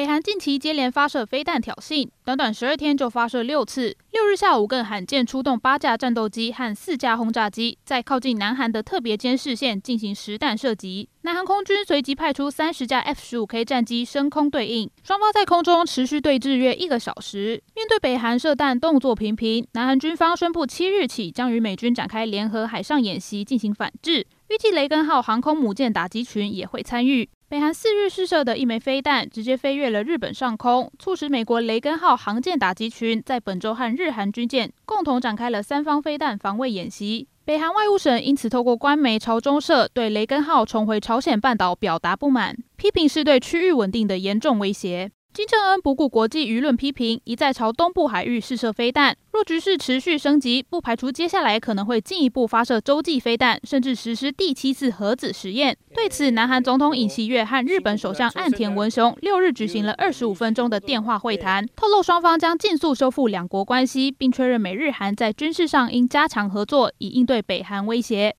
[0.00, 3.94] 北韩近期接连发射飞弹挑衅，短短十二天就发射六次。
[4.12, 11.10] 六日下午更罕见出动八架战斗机和四架轰炸机，在靠近南韩的特别监视线进行实弹射击。
[11.20, 17.62] 南韩空军随即派出三十架 F 十五 K 战机升空对应，双方在空中持续对峙约一个小时。
[17.76, 27.30] 面对北韩射弹动作频频，南韩军方宣布七日起将与美军展开联合海上演习进行反制，预计雷根号航空母舰打击群也会参与。
[27.48, 37.28] 北韩四日试射的一枚飞弹直接飞越了日本上空，促使美国雷根号航舰打击群在本周和日韩军舰共同展开了三方飞弹防卫演习。
[37.44, 45.12] 北韩外务省因此透过官媒朝中社对雷根号重回朝鲜半岛表达不满，批评是对区域稳定的严重威胁。
[45.32, 49.16] 金正恩不顾国际舆论批评，一再朝东部海域试射飞弹。
[49.32, 55.76] 若局势持续升级，不排除接下来可能会进一步发射洲际飞弹，甚至实施第七次核子实验。
[55.94, 68.28] 对此，南韩总统尹锡悦和日本首相岸田文雄六日举行了二十五分钟的电话会谈，透露双方将尽速修复两国关系，并确认美日韩在军事上应加强合作，以应对北韩威胁。